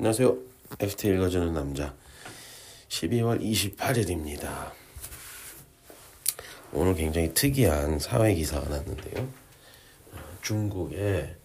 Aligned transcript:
안녕하세요. 0.00 0.34
FT 0.78 1.08
읽어주는 1.08 1.52
남자 1.52 1.94
12월 2.88 3.38
28일입니다. 3.38 4.72
오늘 6.72 6.94
굉장히 6.94 7.34
특이한 7.34 7.98
사회 7.98 8.32
기사가 8.32 8.66
났는데요. 8.70 9.28
중국의 10.40 11.36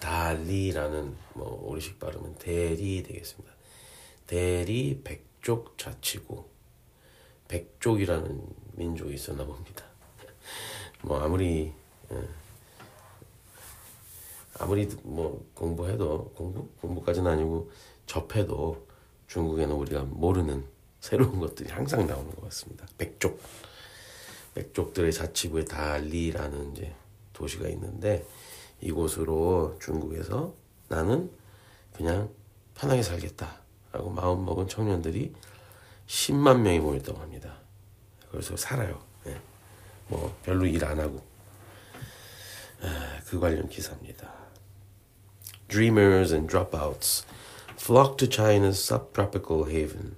달리라는 0.00 1.14
뭐 1.34 1.68
우리식 1.68 2.00
발음은 2.00 2.36
대리 2.36 3.02
되겠습니다. 3.02 3.52
대리 4.26 5.02
백족 5.04 5.76
자치구 5.76 6.46
백족이라는 7.48 8.42
민족이 8.72 9.12
있었나 9.12 9.44
봅니다. 9.44 9.84
뭐 11.02 11.20
아무리 11.20 11.74
예, 12.10 12.28
아무리 14.62 14.88
뭐 15.02 15.44
공부해도 15.54 16.34
공부 16.36 16.68
공부까지는 16.80 17.32
아니고 17.32 17.72
접해도 18.06 18.86
중국에는 19.26 19.74
우리가 19.74 20.04
모르는 20.04 20.64
새로운 21.00 21.40
것들이 21.40 21.68
항상 21.68 22.06
나오는 22.06 22.30
것 22.30 22.42
같습니다. 22.44 22.86
백족 22.96 23.40
백족들의 24.54 25.12
자치구에 25.12 25.64
달리라는 25.64 26.72
이제 26.72 26.94
도시가 27.32 27.68
있는데 27.70 28.24
이곳으로 28.80 29.78
중국에서 29.80 30.54
나는 30.88 31.28
그냥 31.92 32.30
편하게 32.76 33.02
살겠다라고 33.02 34.10
마음 34.10 34.44
먹은 34.44 34.68
청년들이 34.68 35.34
10만 36.06 36.60
명이 36.60 36.78
모였다고 36.78 37.18
합니다. 37.18 37.58
그래서 38.30 38.56
살아요. 38.56 39.02
네. 39.24 39.36
뭐 40.06 40.38
별로 40.44 40.66
일 40.66 40.84
안 40.84 41.00
하고 41.00 41.20
아, 42.80 43.18
그 43.26 43.40
관련 43.40 43.68
기사입니다. 43.68 44.41
Dreamers 45.72 46.32
and 46.32 46.50
dropouts 46.50 47.24
flock 47.78 48.18
to 48.18 48.26
China's 48.28 48.78
subtropical 48.78 49.64
haven. 49.64 50.16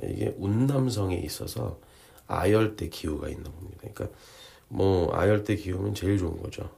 이게 0.00 0.32
운남성에 0.38 1.16
있어서 1.16 1.80
아열대 2.28 2.88
기후가 2.88 3.28
있나 3.30 3.50
봅니다. 3.50 3.80
그러니까 3.80 4.16
뭐 4.68 5.12
아열대 5.12 5.56
기후면 5.56 5.96
제일 5.96 6.18
좋은 6.18 6.40
거죠. 6.40 6.70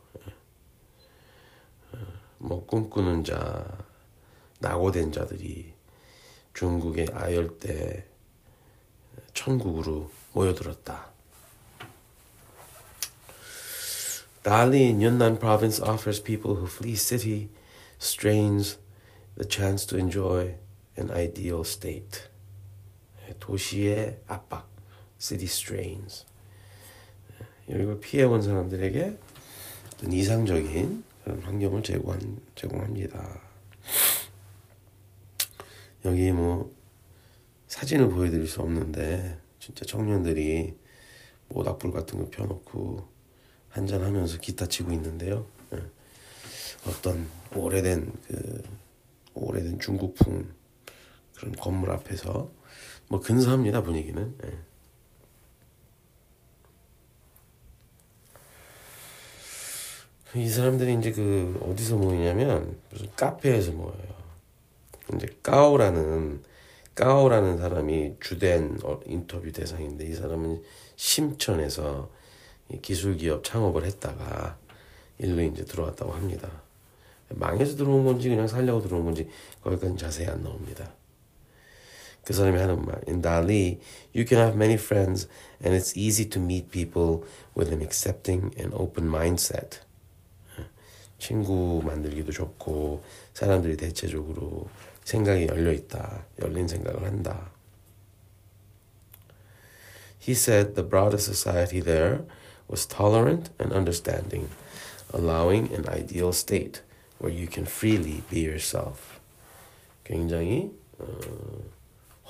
뭐 2.39 2.65
꿈꾸는 2.65 3.25
자, 3.25 3.63
낙오된 4.61 5.13
자들이 5.13 5.75
중국의 6.55 7.09
아열대 7.13 8.07
천국으로 9.35 10.11
모여들었다. 10.33 11.13
In 14.45 14.97
Yunnan 14.99 15.39
province 15.39 15.79
offers 15.79 16.23
people 16.23 16.57
who 16.57 16.67
flee 16.67 16.97
city 16.97 17.51
strains 18.03 18.79
the 19.37 19.49
chance 19.49 19.87
to 19.87 19.97
enjoy 19.97 20.57
an 20.99 21.11
ideal 21.11 21.61
state. 21.61 22.29
도시의 23.39 24.21
압박, 24.27 24.69
city 25.19 25.47
strains. 25.47 26.27
이걸 27.69 28.01
피해온 28.01 28.43
사람들에게 28.43 29.17
이상적인 30.11 31.05
그런 31.23 31.41
환경을 31.43 31.83
제공한, 31.85 32.41
제공합니다. 32.57 33.41
여기 36.05 36.33
뭐 36.33 36.75
사진을 37.69 38.11
보여드릴 38.11 38.49
수 38.49 38.61
없는데 38.61 39.39
진짜 39.61 39.85
청년들이 39.85 40.77
모닥불 41.49 41.93
같은 41.93 42.19
거 42.19 42.29
펴놓고 42.31 43.09
한잔하면서 43.69 44.39
기타 44.39 44.67
치고 44.67 44.93
있는데요. 44.93 45.47
예. 46.87 46.91
어떤 46.91 47.29
오래된 47.55 48.13
그 48.27 48.63
오래된 49.35 49.79
중국풍 49.79 50.49
그런 51.37 51.53
건물 51.57 51.91
앞에서 51.91 52.51
뭐 53.09 53.21
근사합니다 53.21 53.83
분위기는. 53.83 54.35
예. 54.45 54.59
이 60.35 60.49
사람들이 60.49 60.95
이제 60.95 61.13
그 61.13 61.61
어디서 61.63 61.97
모이냐면 61.97 62.79
무슨 62.91 63.11
카페에서 63.15 63.73
모여요. 63.73 64.23
이제 65.15 65.27
까오라는 65.43 66.43
까오라는 66.95 67.59
사람이 67.59 68.17
주된 68.21 68.79
어, 68.83 69.01
인터뷰 69.07 69.53
대상인데 69.53 70.07
이 70.07 70.15
사람은 70.15 70.63
심천에서 70.97 72.11
기술 72.81 73.17
기업 73.17 73.45
창업을 73.45 73.85
했다가 73.85 74.59
일로 75.19 75.43
이제 75.43 75.65
들어왔다고 75.65 76.13
합니다. 76.13 76.63
망해서 77.32 77.76
들어온 77.76 78.06
건지 78.06 78.30
그냥 78.30 78.48
살려고 78.48 78.82
들어온 78.82 79.06
건지 79.06 79.30
거기까지 79.62 79.98
자세히 79.98 80.28
안 80.28 80.44
나옵니다. 80.44 80.92
그 82.24 82.34
사람이 82.34 82.60
하는 82.60 82.86
말 82.86 83.02
In 83.08 83.22
Dali, 83.22 83.80
you 84.14 84.26
can 84.28 84.40
have 84.44 84.56
many 84.56 84.74
friends 84.74 85.28
and 85.64 85.74
it's 85.74 85.96
easy 85.96 86.28
to 86.30 86.42
meet 86.42 86.70
people 86.72 87.24
with 87.56 87.72
an 87.72 87.82
accepting 87.82 88.52
and 88.60 88.76
open 88.76 89.08
mindset. 89.08 89.80
친구 91.20 91.82
만들기도 91.86 92.32
좋고 92.32 93.04
사람들이 93.34 93.78
대체적으로 93.78 94.68
생각이 95.04 95.48
열려 95.48 95.72
있다. 95.72 96.26
열린 96.42 96.68
생각을 96.68 97.04
한다. 97.04 97.50
He 100.20 100.34
said 100.34 100.76
the 100.76 100.88
broader 100.88 101.18
society 101.18 101.80
there 101.82 102.26
was 102.70 102.86
tolerant 102.86 103.50
and 103.58 103.74
understanding, 103.74 104.50
allowing 105.14 105.74
an 105.74 105.88
ideal 105.88 106.34
state 106.34 106.82
where 107.22 107.32
you 107.32 107.48
can 107.48 107.66
freely 107.66 108.24
be 108.30 108.42
yourself. 108.42 109.20
굉장히 110.04 110.72
어, 111.00 111.06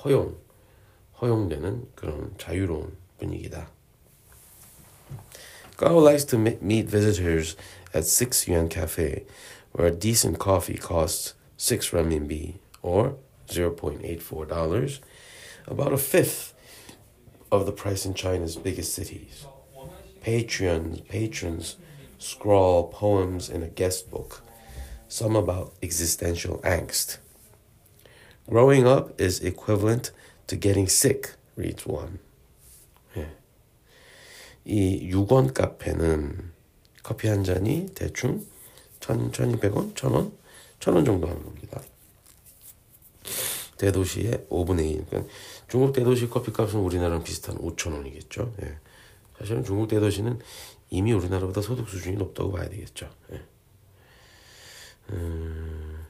허용, 0.04 0.36
허용되는 1.20 1.88
그런 1.94 2.34
자유로운 2.38 2.96
분위기다. 3.18 3.68
Gao 5.76 5.98
likes 5.98 6.24
to 6.24 6.36
meet 6.36 6.88
visitors 6.88 7.56
at 7.94 8.04
6 8.04 8.48
yuan 8.48 8.68
cafe, 8.68 9.24
where 9.72 9.86
a 9.86 9.94
decent 9.94 10.38
coffee 10.38 10.76
costs 10.76 11.34
6 11.56 11.90
renminbi, 11.90 12.54
or 12.82 13.14
$0.84, 13.48 15.00
about 15.66 15.92
a 15.92 15.98
fifth 15.98 16.52
of 17.50 17.64
the 17.64 17.72
price 17.72 18.04
in 18.04 18.14
China's 18.14 18.56
biggest 18.56 18.92
cities. 18.92 19.46
Patrons, 20.20 21.00
patrons 21.02 21.76
scrawl 22.18 22.88
poems 22.88 23.48
in 23.48 23.62
a 23.62 23.68
guest 23.68 24.10
book, 24.10 24.42
some 25.13 25.35
about 25.35 25.73
existential 25.83 26.59
angst. 26.63 27.19
Growing 28.49 28.87
up 28.87 29.13
is 29.21 29.39
equivalent 29.45 30.11
to 30.47 30.55
getting 30.57 30.87
sick, 30.89 31.35
reads 31.55 31.87
one. 31.87 32.17
예. 33.15 33.29
이 34.65 35.11
6원 35.11 35.53
카페는 35.53 36.51
커피 37.03 37.27
한 37.27 37.43
잔이 37.43 37.93
대충 37.93 38.43
1 39.07 39.29
1200원, 39.29 39.93
1000원, 39.93 40.31
1000원 40.79 41.05
정도 41.05 41.27
하는 41.27 41.43
겁니다. 41.43 41.79
대도시의 43.77 44.47
5분의 44.49 44.89
1. 44.89 45.05
그러니까 45.05 45.31
중국 45.67 45.93
대도시 45.93 46.27
커피값은 46.27 46.79
우리나라랑 46.79 47.23
비슷한 47.23 47.55
5,000원이겠죠. 47.59 48.51
예. 48.63 48.79
사실은 49.37 49.63
중국 49.63 49.89
대도시는 49.89 50.39
이미 50.89 51.13
우리나라보다 51.13 51.61
소득 51.61 51.87
수준이 51.87 52.17
높다고 52.17 52.51
봐야 52.51 52.67
되겠죠. 52.67 53.11
예. 53.33 53.52
음... 55.09 56.05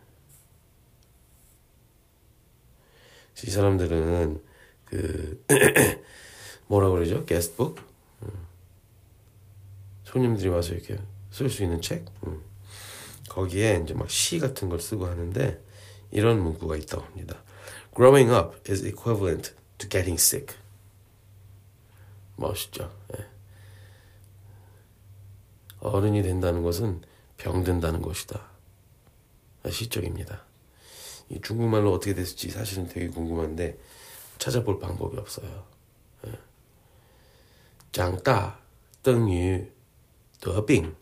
이 3.46 3.50
사람들은 3.50 4.42
그 4.86 5.44
뭐라 6.68 6.90
그러죠? 6.90 7.26
게스트북 7.26 7.78
음. 8.24 8.30
손님들이 10.06 10.48
와서 10.48 10.74
이렇게 10.74 10.98
쓸 11.30 11.50
수 11.50 11.64
있는 11.64 11.82
책 11.82 12.06
음. 12.26 12.42
거기에 13.28 13.82
이제 13.84 13.94
막 13.94 14.10
시 14.10 14.40
같은 14.40 14.70
걸 14.70 14.80
쓰고 14.80 15.08
하는데 15.08 15.62
이런 16.12 16.42
문구가 16.42 16.78
있다고 16.78 17.04
합니다. 17.04 17.42
Growing 17.96 18.32
up 18.32 18.56
is 18.72 18.86
equivalent 18.86 19.54
to 19.78 19.90
getting 19.90 20.14
sick. 20.22 20.56
멋있죠. 22.38 22.96
예. 23.18 23.26
어른이 25.80 26.24
된다는 26.24 26.64
것은 26.64 27.02
병든다는 27.38 28.02
것이다. 28.02 28.53
시적입니다. 29.70 30.44
이 31.30 31.40
중국말로 31.42 31.94
어떻게 31.94 32.14
됐을지 32.14 32.50
사실은 32.50 32.88
되게 32.88 33.08
궁금한데 33.08 33.78
찾아볼 34.38 34.80
방법이 34.80 35.18
없어요. 35.18 35.66
예. 36.28 36.32
장따, 37.92 38.60
땡유, 39.04 39.66
더빙 40.42 40.96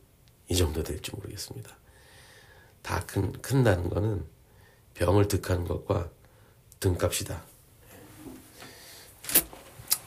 이 0.50 0.56
정도 0.56 0.84
될지 0.84 1.12
모르겠습니다. 1.16 1.75
다 2.81 3.06
큰, 3.06 3.31
큰다는 3.42 3.90
거는 3.90 4.25
병을 4.94 5.28
득하는 5.28 5.66
것과 5.66 6.10
등값이다. 6.80 7.44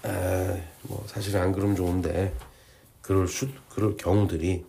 아, 0.03 0.61
뭐 0.83 1.05
사실은 1.09 1.41
안 1.41 1.53
그러면 1.53 1.77
좋은데 1.77 2.37
그럴 3.01 3.27
수 3.27 3.49
그럴 3.71 3.97
경우들이 3.97 4.65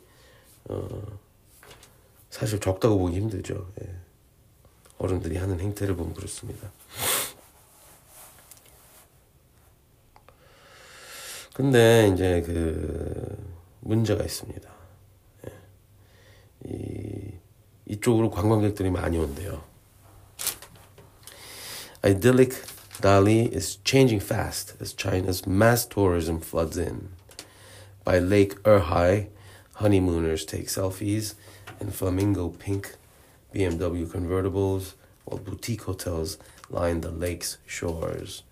어, 0.66 1.20
사실 2.36 2.60
적다고 2.60 2.98
보기 2.98 3.16
힘들죠. 3.16 3.72
예. 3.82 3.96
어른들이 4.98 5.38
하는 5.38 5.62
행태를 5.62 5.96
보면 5.96 6.14
그렇습니다. 6.14 6.70
근데 11.54 12.10
이제 12.14 12.42
그 12.42 13.56
문제가 13.80 14.26
있습니다. 14.26 14.70
예. 15.48 15.54
이 16.66 17.32
이쪽으로 17.86 18.30
관광객들이 18.32 18.92
많이 18.92 19.18
온대요. 19.18 19.64
Idyllic 22.04 22.62
Dali 23.02 23.50
is 23.56 23.80
changing 23.86 24.22
fast 24.22 24.76
as 24.82 24.94
China's 24.94 25.48
mass 25.48 25.88
tourism 25.88 26.42
floods 26.42 26.78
in. 26.78 27.12
By 28.04 28.20
Lake 28.20 28.62
Erhai, 28.64 29.30
honeymooners 29.76 30.46
take 30.46 30.68
selfies 30.68 31.36
in 31.80 31.92
flamingo 31.92 32.50
pink 32.50 32.96
BMW 33.54 34.06
convertibles, 34.08 34.94
while 35.24 35.38
boutique 35.38 35.84
hotels 35.84 36.38
line 36.70 37.02
the 37.02 37.12
lake's 37.12 37.58
shores. 37.66 38.44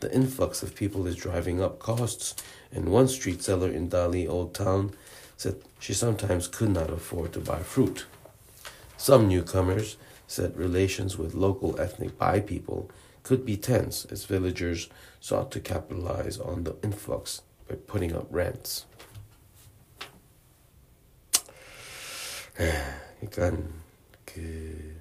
The 0.00 0.12
influx 0.12 0.62
of 0.62 0.74
people 0.74 1.06
is 1.06 1.16
driving 1.16 1.62
up 1.62 1.78
costs, 1.78 2.34
and 2.72 2.88
one 2.88 3.08
street 3.08 3.42
seller 3.42 3.68
in 3.70 3.88
Dali 3.88 4.28
Old 4.28 4.54
Town 4.54 4.92
said 5.36 5.56
she 5.78 5.94
sometimes 5.94 6.48
could 6.48 6.70
not 6.70 6.90
afford 6.90 7.32
to 7.32 7.40
buy 7.40 7.60
fruit. 7.60 8.06
Some 8.96 9.28
newcomers 9.28 9.96
said 10.26 10.56
relations 10.56 11.18
with 11.18 11.34
local 11.34 11.80
ethnic 11.80 12.18
Bai 12.18 12.40
people 12.40 12.90
could 13.22 13.44
be 13.44 13.56
tense 13.56 14.04
as 14.06 14.24
villagers 14.24 14.88
sought 15.20 15.50
to 15.52 15.60
capitalize 15.60 16.38
on 16.38 16.64
the 16.64 16.74
influx 16.82 17.42
by 17.68 17.76
putting 17.76 18.14
up 18.14 18.26
rents. 18.30 18.86
그러니까 22.54 23.62
그 24.24 25.00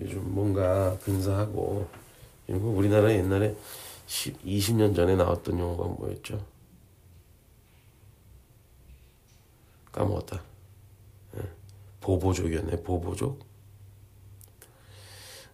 요즘 0.00 0.34
뭔가 0.34 0.96
근사하고 0.98 1.88
우리나라 2.48 3.12
옛날에 3.12 3.56
10, 4.06 4.42
20년 4.44 4.94
전에 4.94 5.16
나왔던 5.16 5.58
용어가 5.58 5.84
뭐였죠? 5.84 6.44
까먹었다. 9.92 10.42
보보족이었네, 12.00 12.82
보보족. 12.82 13.44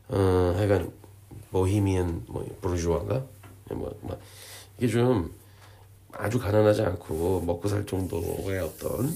어, 0.08 0.52
하여간 0.56 0.92
보히미안 1.50 2.24
뭐 2.26 2.44
브루주아가 2.60 3.24
뭐, 3.70 3.98
뭐 4.02 4.20
이게 4.76 4.88
좀 4.88 5.34
아주 6.12 6.38
가난하지 6.38 6.82
않고 6.82 7.40
먹고 7.40 7.68
살 7.68 7.86
정도의 7.86 8.58
어떤 8.58 9.10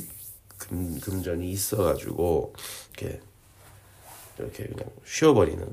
금, 0.58 0.98
금전이 1.00 1.50
있어가지고 1.50 2.54
이렇게 2.90 3.20
이렇게 4.38 4.64
그냥 4.64 4.90
쉬어버리는 5.04 5.66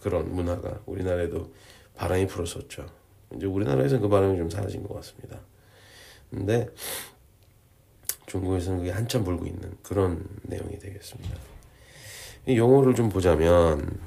그런 0.00 0.34
문화가 0.34 0.80
우리나라에도 0.86 1.52
바람이 1.96 2.26
불었었죠. 2.26 2.86
이제 3.36 3.46
우리나라에서는 3.46 4.02
그 4.02 4.08
바람이 4.08 4.36
좀 4.36 4.50
사라진 4.50 4.82
것 4.82 4.94
같습니다. 4.94 5.40
근데 6.30 6.68
중국에서는 8.26 8.78
그게 8.78 8.90
한참 8.90 9.24
불고 9.24 9.46
있는 9.46 9.76
그런 9.82 10.24
내용이 10.42 10.78
되겠습니다. 10.78 11.36
이 12.46 12.56
용어를 12.56 12.94
좀 12.94 13.08
보자면 13.08 14.00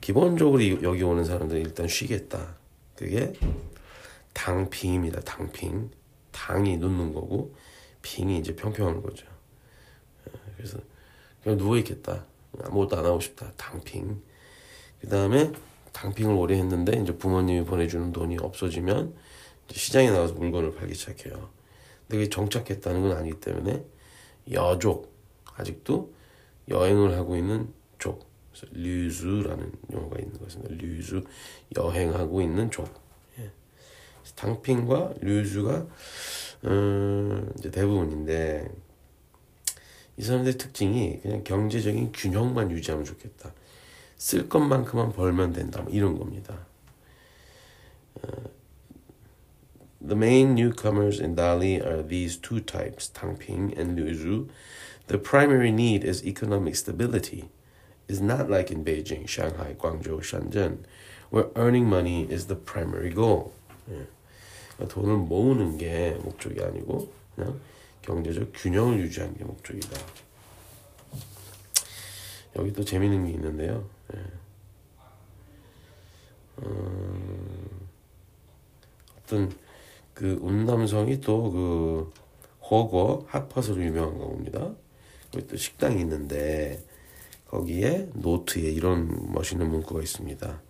기본적으로 0.00 0.62
여기 0.82 1.02
오는 1.02 1.24
사람들은 1.24 1.60
일단 1.60 1.88
쉬겠다. 1.88 2.54
그게 2.96 3.32
당핑입니다. 4.32 5.20
당핑. 5.20 5.90
당이 6.32 6.76
눕는 6.78 7.12
거고 7.12 7.54
빙이 8.02 8.38
이제 8.38 8.54
평평한 8.56 9.02
거죠. 9.02 9.26
예, 10.28 10.32
그래서 10.56 10.78
그냥 11.42 11.58
누워 11.58 11.76
있겠다. 11.78 12.26
아무것도 12.62 12.98
안 12.98 13.04
하고 13.04 13.20
싶다. 13.20 13.52
당핑. 13.56 14.22
그 15.00 15.08
다음에 15.08 15.52
당핑을 15.92 16.34
오래 16.34 16.56
했는데 16.56 17.00
이제 17.00 17.16
부모님이 17.16 17.64
보내주는 17.64 18.12
돈이 18.12 18.38
없어지면 18.38 19.14
시장에 19.70 20.10
나가서 20.10 20.34
물건을 20.34 20.74
팔기 20.74 20.94
시작해요. 20.94 21.50
근데 22.02 22.24
그게 22.24 22.28
정착했다는 22.28 23.02
건 23.02 23.16
아니기 23.16 23.40
때문에 23.40 23.84
여족 24.52 25.14
아직도 25.54 26.12
여행을 26.68 27.16
하고 27.16 27.36
있는 27.36 27.72
족 27.98 28.28
그래서 28.52 28.66
류즈라는 28.72 29.72
용어가 29.92 30.18
있는 30.18 30.38
것입니다. 30.38 30.74
류즈 30.74 31.22
여행하고 31.76 32.42
있는 32.42 32.70
족. 32.70 32.88
예. 33.38 33.50
당핑과 34.36 35.14
류즈가 35.20 35.86
음, 36.65 37.51
이제 37.57 37.71
대부분인데 37.71 38.69
이 40.17 40.23
사람들의 40.23 40.57
특징이 40.57 41.19
그냥 41.21 41.43
경제적인 41.43 42.11
균형만 42.13 42.71
유지하면 42.71 43.05
좋겠다. 43.05 43.53
쓸 44.17 44.47
것만큼만 44.47 45.11
벌면 45.11 45.53
된다. 45.53 45.81
뭐 45.81 45.91
이런 45.91 46.17
겁니다. 46.17 46.65
The 50.05 50.15
main 50.15 50.53
newcomers 50.53 51.19
in 51.19 51.35
Dali 51.35 51.83
are 51.83 52.03
these 52.03 52.37
two 52.37 52.59
types, 52.59 53.09
Tangping 53.09 53.77
and 53.77 53.97
Liuzhu. 53.97 54.49
The 55.07 55.17
primary 55.17 55.71
need 55.71 56.03
is 56.03 56.23
economic 56.23 56.75
stability. 56.75 57.49
It's 58.07 58.21
not 58.21 58.49
like 58.49 58.69
in 58.69 58.85
Beijing, 58.85 59.27
Shanghai, 59.27 59.75
Guangzhou, 59.77 60.21
Shenzhen, 60.21 60.85
where 61.31 61.47
earning 61.55 61.85
money 61.85 62.27
is 62.29 62.45
the 62.45 62.55
primary 62.55 63.09
goal. 63.09 63.53
돈을 64.88 65.16
모으는 65.16 65.78
게 65.78 66.18
목적이 66.22 66.62
아니고 66.62 67.12
그냥 67.34 67.60
경제적 68.02 68.52
균형을 68.54 69.00
유지하는 69.00 69.36
게 69.36 69.44
목적이다. 69.44 70.00
여기 72.56 72.72
또 72.72 72.84
재밌는 72.84 73.26
게 73.26 73.32
있는데요. 73.32 73.88
예. 74.14 74.18
음, 76.62 77.88
어떤 79.18 79.52
그 80.14 80.38
운남성이 80.40 81.20
또 81.20 81.50
그 81.50 82.12
허거 82.70 83.26
핫팟으로 83.28 83.82
유명한 83.82 84.18
겁니다. 84.18 84.70
거기 85.32 85.46
또 85.48 85.56
식당이 85.56 86.00
있는데 86.00 86.82
거기에 87.48 88.08
노트에 88.14 88.62
이런 88.62 89.32
멋있는 89.32 89.68
문구가 89.68 90.00
있습니다. 90.00 90.60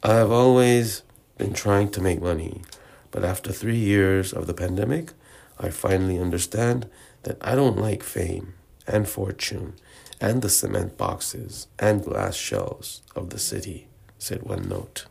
I've 0.00 0.32
always 0.32 1.04
been 1.36 1.52
trying 1.52 1.92
to 1.92 2.02
make 2.02 2.22
money, 2.26 2.62
but 3.11 3.23
after 3.23 3.51
three 3.51 3.77
years 3.77 4.33
of 4.33 4.47
the 4.47 4.53
pandemic, 4.53 5.13
I 5.57 5.69
finally 5.69 6.19
understand 6.19 6.89
that 7.23 7.37
I 7.41 7.55
don't 7.55 7.77
like 7.77 8.03
fame 8.03 8.53
and 8.87 9.07
fortune 9.07 9.73
and 10.19 10.41
the 10.41 10.49
cement 10.49 10.97
boxes 10.97 11.67
and 11.79 12.03
glass 12.03 12.35
shelves 12.35 13.01
of 13.15 13.29
the 13.29 13.39
city, 13.39 13.87
said 14.17 14.43
one 14.43 14.67
note. 14.67 15.05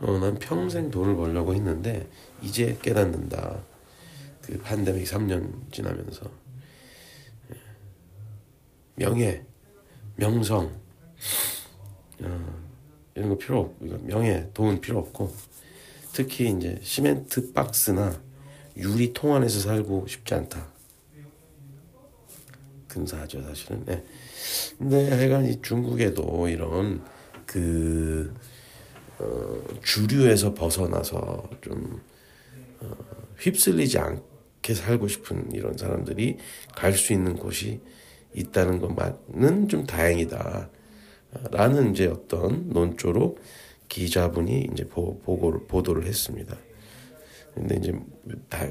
어, 0.00 0.18
난 0.18 0.38
평생 0.38 0.90
돈을 0.90 1.14
벌려고 1.16 1.54
했는데 1.54 2.08
이제 2.42 2.76
깨닫는다. 2.82 3.62
그 4.42 4.60
팬데믹 4.60 5.06
3년 5.06 5.72
지나면서 5.72 6.28
명예, 8.96 9.44
명성 10.16 10.80
어, 12.22 12.62
이런 13.14 13.28
거 13.28 13.38
필요 13.38 13.60
없고 13.60 13.84
명예, 14.02 14.50
돈 14.52 14.80
필요 14.80 14.98
없고 14.98 15.32
특히 16.17 16.49
이제 16.49 16.79
시멘트 16.81 17.53
박스나 17.53 18.19
유리 18.75 19.13
통 19.13 19.35
안에서 19.35 19.59
살고 19.59 20.07
싶지 20.07 20.33
않다. 20.33 20.67
근사하죠 22.87 23.43
사실은. 23.43 23.85
네. 23.85 24.03
근데 24.79 25.11
하여간 25.11 25.45
이 25.45 25.61
중국에도 25.61 26.47
이런 26.47 27.05
그 27.45 28.33
어, 29.19 29.61
주류에서 29.83 30.55
벗어나서 30.55 31.51
좀 31.61 32.01
어, 32.79 32.97
휩쓸리지 33.37 33.99
않게 33.99 34.73
살고 34.73 35.07
싶은 35.07 35.51
이런 35.51 35.77
사람들이 35.77 36.37
갈 36.75 36.93
수 36.93 37.13
있는 37.13 37.35
곳이 37.35 37.79
있다는 38.33 38.79
것만은 38.79 39.67
좀 39.67 39.85
다행이다. 39.85 40.71
라는 41.51 41.91
이제 41.91 42.07
어떤 42.07 42.69
논조로 42.69 43.37
기자분이 43.89 44.69
이제 44.73 44.87
보, 44.87 45.19
보고를 45.19 45.67
보도를 45.67 46.05
했습니다. 46.05 46.57
근데 47.53 47.75
이제 47.77 47.93
다, 48.49 48.67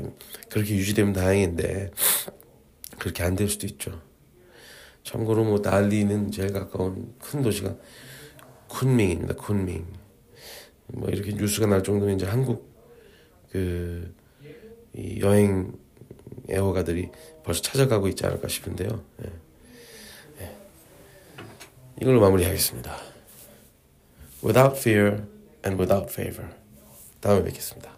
그렇게 0.49 0.75
유지되면 0.77 1.13
다행인데 1.13 1.91
그렇게 2.99 3.23
안 3.25 3.35
될 3.35 3.49
수도 3.49 3.67
있죠. 3.67 4.01
참고로 5.03 5.45
뭐 5.45 5.61
달리는 5.63 6.31
제일 6.31 6.53
가까운 6.53 7.15
큰 7.21 7.43
도시가 7.43 7.75
쿤밍입니다. 8.69 9.37
쿤밍. 9.37 9.85
뭐 10.89 11.09
이렇게 11.09 11.33
뉴스가 11.33 11.67
날 11.67 11.83
정도면 11.83 12.17
이제 12.17 12.27
한국 12.27 12.73
그 13.51 14.15
여행 15.21 15.73
애호가들이 16.51 17.11
벌써 17.45 17.63
찾아가고 17.63 18.09
있지 18.09 18.25
않을까 18.27 18.49
싶은데요. 18.49 19.05
예. 19.25 19.31
예. 20.43 20.57
이걸로 22.01 22.21
마무리하겠습니다. 22.21 23.16
Without 24.44 24.78
fear 24.78 25.24
and 25.64 25.82
without 25.82 26.12
favor. 26.12 26.50
다음에 27.22 27.44
뵙겠습니다. 27.44 27.95